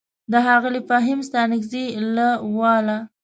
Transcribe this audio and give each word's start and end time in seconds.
د 0.31 0.33
ښاغلي 0.45 0.81
فهيم 0.89 1.19
ستانکزي 1.29 1.85
له 2.15 2.27
واله: 2.57 2.97